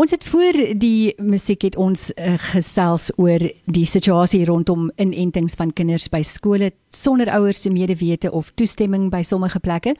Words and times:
Ons 0.00 0.14
het 0.14 0.22
voor 0.24 0.56
die 0.80 1.12
musiek 1.20 1.66
het 1.66 1.74
ons 1.76 2.06
uh, 2.14 2.38
gesels 2.40 3.10
oor 3.20 3.42
die 3.68 3.84
situasie 3.84 4.46
rondom 4.48 4.86
inentings 4.96 5.58
van 5.60 5.74
kinders 5.76 6.06
by 6.08 6.22
skole 6.24 6.70
sonder 6.96 7.28
ouers 7.28 7.60
se 7.60 7.72
medewete 7.74 8.30
of 8.32 8.48
toestemming 8.56 9.10
by 9.12 9.20
sommige 9.20 9.60
plekke. 9.60 9.92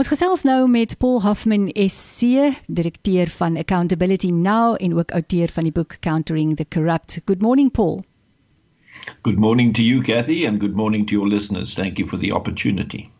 Ons 0.00 0.08
gesels 0.08 0.46
nou 0.48 0.62
met 0.72 0.94
Paul 1.02 1.20
Hoffman 1.20 1.68
SC, 1.74 2.48
direkteur 2.66 3.28
van 3.36 3.58
Accountability 3.60 4.30
Now 4.32 4.78
en 4.80 4.96
ook 4.96 5.12
outeur 5.12 5.52
van 5.52 5.68
die 5.68 5.74
boek 5.74 5.98
Countering 6.00 6.56
the 6.56 6.64
Corrupt. 6.72 7.18
Good 7.26 7.44
morning 7.44 7.68
Paul. 7.70 8.06
Good 9.20 9.36
morning 9.36 9.74
to 9.74 9.82
you 9.82 10.00
Kathy 10.00 10.46
and 10.46 10.60
good 10.60 10.74
morning 10.80 11.04
to 11.06 11.12
your 11.12 11.28
listeners. 11.28 11.74
Thank 11.74 11.98
you 11.98 12.08
for 12.08 12.16
the 12.16 12.32
opportunity. 12.32 13.10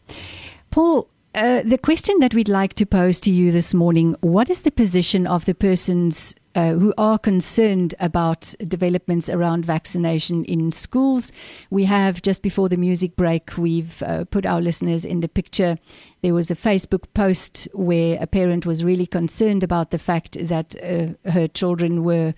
Paul, 0.70 1.08
Uh, 1.36 1.60
the 1.66 1.76
question 1.76 2.18
that 2.20 2.32
we'd 2.32 2.48
like 2.48 2.72
to 2.72 2.86
pose 2.86 3.20
to 3.20 3.30
you 3.30 3.52
this 3.52 3.74
morning 3.74 4.16
what 4.22 4.48
is 4.48 4.62
the 4.62 4.70
position 4.70 5.27
of 5.27 5.44
the 5.44 5.54
persons 5.54 6.34
uh, 6.54 6.72
who 6.72 6.94
are 6.96 7.18
concerned 7.18 7.94
about 8.00 8.54
developments 8.66 9.28
around 9.28 9.62
vaccination 9.62 10.46
in 10.46 10.70
schools? 10.70 11.30
We 11.68 11.84
have, 11.84 12.22
just 12.22 12.42
before 12.42 12.70
the 12.70 12.78
music 12.78 13.16
break, 13.16 13.58
we've 13.58 14.02
uh, 14.02 14.24
put 14.24 14.46
our 14.46 14.62
listeners 14.62 15.05
in 15.05 15.20
the 15.20 15.28
picture. 15.28 15.77
There 16.22 16.33
was 16.33 16.50
a 16.50 16.56
Facebook 16.56 17.05
post 17.12 17.68
where 17.74 18.16
a 18.18 18.27
parent 18.27 18.64
was 18.64 18.83
really 18.83 19.06
concerned 19.06 19.62
about 19.62 19.91
the 19.91 19.98
fact 19.98 20.39
that 20.41 20.74
uh, 20.83 21.30
her 21.30 21.48
children 21.48 22.02
were 22.02 22.33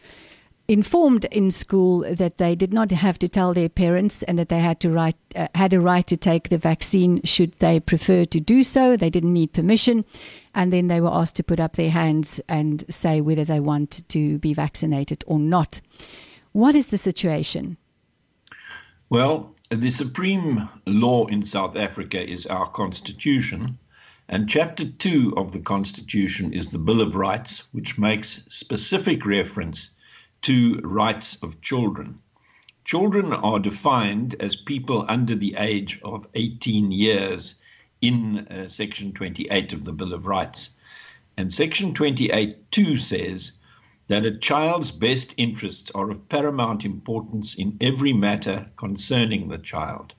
informed 0.69 1.25
in 1.27 1.51
school 1.51 2.01
that 2.01 2.37
they 2.37 2.55
did 2.55 2.75
not 2.75 2.91
have 2.91 3.19
to 3.19 3.27
tell 3.27 3.55
their 3.55 3.71
parents 3.71 4.23
and 4.25 4.39
that 4.39 4.51
they 4.51 4.61
had 4.61 4.79
to 4.81 4.91
right, 4.91 5.17
uh, 5.35 5.49
had 5.55 5.73
a 5.73 5.81
right 5.81 6.07
to 6.07 6.17
take 6.17 6.51
the 6.51 6.59
vaccine 6.59 7.23
should 7.25 7.53
they 7.59 7.81
prefer 7.81 8.27
to 8.27 8.39
do 8.39 8.63
so. 8.63 8.95
They 8.95 9.09
didn't 9.09 9.33
need 9.33 9.55
permission, 9.55 10.05
and 10.55 10.71
then 10.71 10.89
they 10.89 11.01
were 11.01 11.13
asked 11.13 11.37
to 11.37 11.43
put 11.43 11.59
up 11.59 11.77
their 11.77 11.91
hands 11.91 12.39
and 12.51 12.85
say 12.91 13.23
whether 13.23 13.47
they 13.47 13.61
want 13.61 14.07
to 14.11 14.39
be 14.39 14.53
vaccinated 14.53 15.25
or 15.27 15.39
not. 15.39 15.81
What 16.53 16.75
is 16.75 16.89
the 16.89 16.99
situation? 16.99 17.79
Well, 19.09 19.55
the 19.71 19.91
supreme 19.91 20.69
law 20.87 21.27
in 21.27 21.45
South 21.45 21.77
Africa 21.77 22.23
is 22.23 22.47
our 22.47 22.69
constitution. 22.69 23.79
And 24.29 24.47
chapter 24.47 24.85
two 24.85 25.33
of 25.39 25.53
the 25.53 25.61
Constitution 25.61 26.53
is 26.53 26.69
the 26.69 26.79
Bill 26.79 27.01
of 27.01 27.17
Rights, 27.17 27.65
which 27.73 27.97
makes 27.97 28.43
specific 28.49 29.25
reference 29.25 29.91
to 30.43 30.81
rights 30.83 31.37
of 31.43 31.61
children. 31.61 32.21
Children 32.85 33.33
are 33.33 33.59
defined 33.59 34.37
as 34.41 34.57
people 34.57 35.05
under 35.09 35.35
the 35.35 35.57
age 35.59 36.01
of 36.03 36.27
18 36.35 36.91
years 36.91 37.57
in 38.01 38.47
uh, 38.49 38.69
Section 38.69 39.13
28 39.13 39.73
of 39.73 39.85
the 39.85 39.93
Bill 39.93 40.15
of 40.15 40.27
Rights. 40.27 40.71
And 41.37 41.53
Section 41.53 41.93
28.2 41.93 42.99
says 42.99 43.53
that 44.07 44.25
a 44.25 44.39
child's 44.39 44.91
best 44.91 45.35
interests 45.37 45.91
are 45.95 46.11
of 46.11 46.29
paramount 46.29 46.85
importance 46.85 47.55
in 47.55 47.77
every 47.81 48.13
matter 48.13 48.71
concerning 48.77 49.49
the 49.49 49.59
child. 49.59 50.15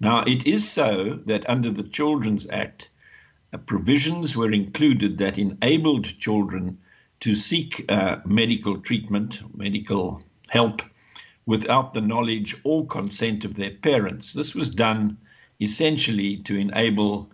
Now, 0.00 0.24
it 0.24 0.46
is 0.46 0.68
so 0.68 1.20
that 1.26 1.48
under 1.48 1.70
the 1.70 1.84
Children's 1.84 2.48
Act, 2.48 2.88
uh, 3.52 3.58
provisions 3.58 4.36
were 4.36 4.52
included 4.52 5.18
that 5.18 5.38
enabled 5.38 6.18
children 6.18 6.78
to 7.20 7.34
seek 7.34 7.84
uh, 7.90 8.16
medical 8.24 8.78
treatment, 8.78 9.42
medical 9.56 10.22
help, 10.48 10.82
without 11.46 11.94
the 11.94 12.00
knowledge 12.00 12.56
or 12.64 12.86
consent 12.86 13.44
of 13.44 13.54
their 13.54 13.70
parents. 13.70 14.32
This 14.32 14.54
was 14.54 14.70
done 14.70 15.18
essentially 15.60 16.38
to 16.38 16.56
enable 16.56 17.30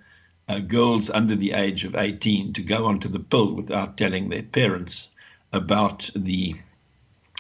uh, 0.49 0.59
girls 0.59 1.11
under 1.11 1.37
the 1.37 1.53
age 1.53 1.85
of 1.85 1.95
18 1.97 2.53
to 2.53 2.63
go 2.63 2.87
onto 2.87 3.09
the 3.09 3.21
pill 3.21 3.53
without 3.53 3.97
telling 3.97 4.29
their 4.29 4.43
parents 4.43 5.09
about 5.53 6.11
the 6.15 6.57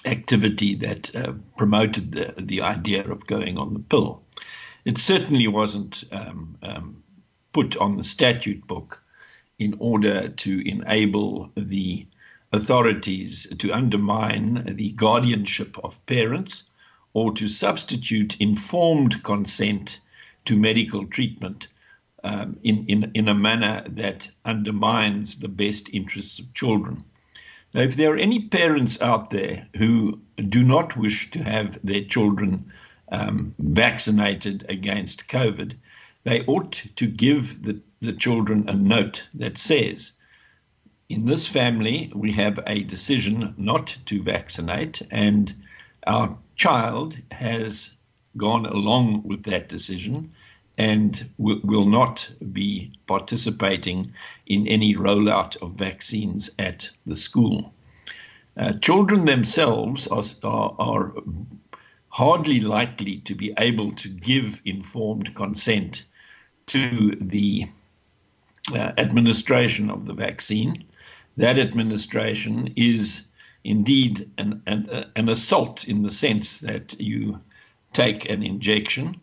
activity 0.05 0.75
that 0.75 1.15
uh, 1.17 1.33
promoted 1.57 2.13
the, 2.13 2.34
the 2.39 2.63
idea 2.63 3.09
of 3.11 3.27
going 3.27 3.59
on 3.59 3.75
the 3.75 3.81
pill. 3.81 4.23
It 4.84 4.99
certainly 4.99 5.49
wasn't 5.49 6.05
um, 6.13 6.57
um, 6.63 7.03
put 7.53 7.77
on 7.77 7.97
the 7.97 8.05
statute 8.05 8.67
book 8.67 9.03
in 9.59 9.75
order 9.78 10.28
to 10.28 10.69
enable 10.69 11.51
the 11.57 12.07
authorities 12.53 13.47
to 13.59 13.73
undermine 13.73 14.77
the 14.77 14.93
guardianship 14.93 15.77
of 15.84 16.05
parents 16.07 16.62
or 17.12 17.33
to 17.33 17.49
substitute 17.49 18.37
informed 18.41 19.23
consent 19.23 20.01
to 20.45 20.57
medical 20.57 21.07
treatment 21.07 21.69
um, 22.25 22.59
in, 22.62 22.84
in, 22.87 23.11
in 23.15 23.29
a 23.29 23.34
manner 23.34 23.84
that 23.89 24.31
undermines 24.45 25.39
the 25.39 25.49
best 25.49 25.89
interests 25.93 26.39
of 26.39 26.53
children. 26.55 27.05
Now, 27.73 27.83
if 27.83 27.97
there 27.97 28.12
are 28.12 28.19
any 28.19 28.49
parents 28.49 29.01
out 29.03 29.31
there 29.31 29.67
who 29.77 30.21
do 30.49 30.63
not 30.63 30.97
wish 30.97 31.31
to 31.33 31.43
have 31.43 31.78
their 31.84 32.05
children 32.05 32.73
um, 33.13 33.55
vaccinated 33.59 34.67
against 34.69 35.28
COVID, 35.28 35.75
they 36.25 36.45
ought 36.47 36.83
to 36.97 37.07
give 37.07 37.63
the, 37.63 37.81
the 38.01 38.13
children 38.13 38.69
a 38.69 38.75
note 38.75 39.28
that 39.34 39.59
says, 39.59 40.13
in 41.09 41.25
this 41.25 41.47
family, 41.47 42.11
we 42.15 42.33
have 42.33 42.59
a 42.67 42.83
decision 42.83 43.55
not 43.56 43.97
to 44.06 44.22
vaccinate, 44.22 45.03
and 45.11 45.55
our 46.06 46.37
child 46.56 47.17
has 47.31 47.93
gone 48.37 48.67
along 48.67 49.22
with 49.22 49.45
that 49.45 49.69
decision 49.69 50.33
and 50.78 51.28
will 51.39 51.87
not 51.87 52.28
be 52.53 52.93
participating 53.06 54.12
in 54.47 54.69
any 54.69 54.95
rollout 54.95 55.56
of 55.62 55.72
vaccines 55.72 56.50
at 56.59 56.91
the 57.06 57.15
school. 57.15 57.72
Uh, 58.59 58.72
children 58.75 59.25
themselves 59.25 60.06
are, 60.09 60.25
are, 60.43 60.75
are 60.78 61.12
hardly 62.09 62.61
likely 62.61 63.19
to 63.19 63.34
be 63.34 63.55
able 63.59 63.93
to 63.93 64.09
give 64.09 64.61
informed 64.65 65.34
consent 65.34 66.05
to 66.66 67.16
the 67.21 67.66
uh, 68.75 68.93
administration 68.99 69.91
of 69.91 70.05
the 70.05 70.12
vaccine 70.12 70.84
that 71.36 71.58
administration 71.58 72.72
is 72.76 73.22
indeed 73.64 74.30
an, 74.38 74.62
an, 74.66 75.06
an 75.16 75.28
assault 75.28 75.88
in 75.88 76.02
the 76.02 76.10
sense 76.10 76.58
that 76.58 76.98
you 77.00 77.41
take 77.92 78.28
an 78.30 78.42
injection. 78.42 79.20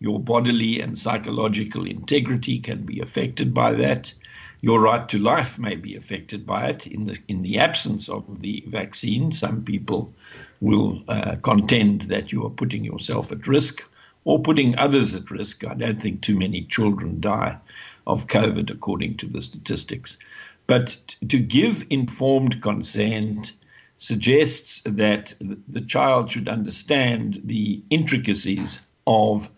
Your 0.00 0.20
bodily 0.20 0.80
and 0.80 0.98
psychological 0.98 1.86
integrity 1.86 2.58
can 2.58 2.84
be 2.84 3.00
affected 3.00 3.54
by 3.54 3.72
that. 3.74 4.12
Your 4.60 4.80
right 4.80 5.08
to 5.10 5.18
life 5.18 5.58
may 5.58 5.76
be 5.76 5.94
affected 5.94 6.46
by 6.46 6.70
it. 6.70 6.86
In 6.86 7.02
the 7.02 7.18
in 7.28 7.42
the 7.42 7.58
absence 7.58 8.08
of 8.08 8.40
the 8.40 8.64
vaccine, 8.66 9.32
some 9.32 9.62
people 9.62 10.12
will 10.60 11.02
uh, 11.08 11.36
contend 11.42 12.02
that 12.02 12.32
you 12.32 12.44
are 12.46 12.50
putting 12.50 12.84
yourself 12.84 13.30
at 13.30 13.46
risk 13.46 13.82
or 14.24 14.40
putting 14.40 14.76
others 14.78 15.14
at 15.14 15.30
risk. 15.30 15.66
I 15.66 15.74
don't 15.74 16.00
think 16.00 16.22
too 16.22 16.36
many 16.36 16.62
children 16.62 17.20
die 17.20 17.58
of 18.06 18.26
COVID, 18.26 18.70
according 18.70 19.18
to 19.18 19.26
the 19.26 19.42
statistics. 19.42 20.18
But 20.66 21.16
to 21.28 21.38
give 21.38 21.84
informed 21.90 22.62
consent 22.62 23.54
suggests 23.96 24.82
that 24.86 25.34
the 25.68 25.80
child 25.82 26.30
should 26.30 26.48
understand 26.48 27.40
the 27.44 27.82
intricacies 27.90 28.80
of 29.06 29.50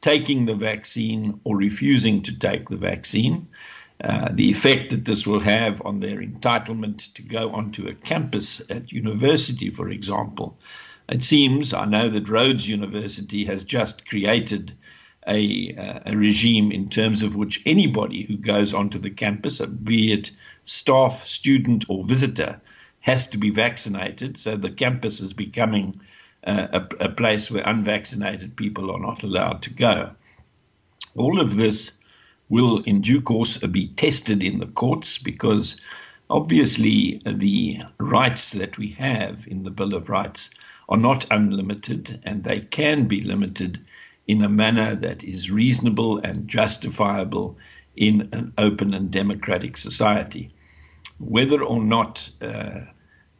taking 0.00 0.46
the 0.46 0.54
vaccine 0.54 1.40
or 1.44 1.56
refusing 1.56 2.22
to 2.22 2.38
take 2.38 2.68
the 2.68 2.76
vaccine, 2.76 3.48
uh, 4.02 4.28
the 4.32 4.50
effect 4.50 4.90
that 4.90 5.04
this 5.04 5.26
will 5.26 5.40
have 5.40 5.82
on 5.84 6.00
their 6.00 6.18
entitlement 6.18 7.12
to 7.14 7.22
go 7.22 7.52
onto 7.52 7.88
a 7.88 7.94
campus 7.94 8.62
at 8.70 8.92
university, 8.92 9.70
for 9.70 9.88
example. 9.88 10.56
It 11.08 11.22
seems, 11.22 11.74
I 11.74 11.84
know 11.84 12.08
that 12.10 12.28
Rhodes 12.28 12.68
University 12.68 13.44
has 13.46 13.64
just 13.64 14.08
created 14.08 14.72
a, 15.28 15.74
uh, 15.76 16.00
a 16.06 16.16
regime 16.16 16.72
in 16.72 16.88
terms 16.88 17.22
of 17.22 17.36
which 17.36 17.62
anybody 17.66 18.22
who 18.22 18.36
goes 18.36 18.74
onto 18.74 18.98
the 18.98 19.10
campus, 19.10 19.60
be 19.60 20.12
it 20.12 20.30
staff, 20.64 21.26
student, 21.26 21.84
or 21.88 22.04
visitor, 22.04 22.60
has 23.00 23.28
to 23.30 23.38
be 23.38 23.50
vaccinated. 23.50 24.36
So 24.36 24.56
the 24.56 24.70
campus 24.70 25.20
is 25.20 25.32
becoming 25.32 25.94
uh, 26.46 26.66
a, 26.72 27.04
a 27.04 27.08
place 27.08 27.50
where 27.50 27.62
unvaccinated 27.66 28.56
people 28.56 28.90
are 28.90 29.00
not 29.00 29.22
allowed 29.22 29.62
to 29.62 29.70
go. 29.70 30.10
All 31.14 31.40
of 31.40 31.56
this 31.56 31.92
will, 32.48 32.82
in 32.82 33.00
due 33.00 33.20
course, 33.20 33.58
be 33.58 33.88
tested 33.88 34.42
in 34.42 34.58
the 34.58 34.66
courts 34.66 35.18
because 35.18 35.76
obviously 36.30 37.20
the 37.24 37.80
rights 37.98 38.52
that 38.52 38.78
we 38.78 38.88
have 38.92 39.46
in 39.46 39.62
the 39.62 39.70
Bill 39.70 39.94
of 39.94 40.08
Rights 40.08 40.50
are 40.88 40.96
not 40.96 41.26
unlimited 41.30 42.20
and 42.24 42.44
they 42.44 42.60
can 42.60 43.06
be 43.06 43.20
limited 43.20 43.80
in 44.28 44.44
a 44.44 44.48
manner 44.48 44.94
that 44.94 45.24
is 45.24 45.50
reasonable 45.50 46.18
and 46.18 46.46
justifiable 46.46 47.56
in 47.96 48.28
an 48.32 48.52
open 48.58 48.94
and 48.94 49.10
democratic 49.10 49.76
society. 49.76 50.50
Whether 51.18 51.62
or 51.62 51.82
not 51.82 52.30
uh, 52.40 52.80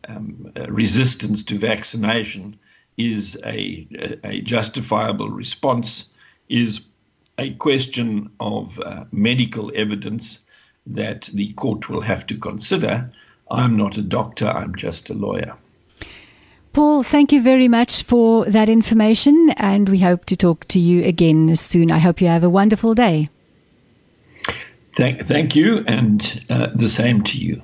um, 0.09 0.51
resistance 0.69 1.45
to 1.45 1.59
vaccination 1.59 2.59
is 2.97 3.39
a, 3.45 3.87
a, 4.25 4.41
justifiable 4.41 5.31
response 5.31 6.09
is 6.49 6.81
a 7.37 7.51
question 7.55 8.31
of 8.41 8.81
uh, 8.81 9.05
medical 9.13 9.71
evidence 9.75 10.41
that 10.87 11.31
the 11.35 11.53
court 11.53 11.89
will 11.89 12.01
have 12.01 12.27
to 12.27 12.37
consider. 12.37 13.13
I'm 13.51 13.77
not 13.77 13.97
a 13.97 14.03
doctor, 14.03 14.49
I'm 14.49 14.75
just 14.75 15.11
a 15.11 15.15
lawyer. 15.15 15.57
Paul, 16.79 17.03
thank 17.03 17.33
you 17.33 17.43
very 17.43 17.67
much 17.67 18.05
for 18.05 18.45
that 18.45 18.69
information, 18.69 19.51
and 19.57 19.89
we 19.89 19.99
hope 19.99 20.27
to 20.27 20.37
talk 20.37 20.69
to 20.69 20.79
you 20.79 21.03
again 21.03 21.57
soon. 21.57 21.91
I 21.91 21.99
hope 21.99 22.21
you 22.21 22.29
have 22.29 22.45
a 22.45 22.49
wonderful 22.49 22.95
day. 22.95 23.31
Thank, 24.93 25.23
thank 25.23 25.57
you, 25.57 25.85
and 25.89 26.41
uh, 26.49 26.69
the 26.73 26.89
same 26.89 27.25
to 27.25 27.37
you. 27.37 27.61